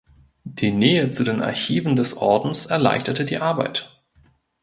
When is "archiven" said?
1.43-1.95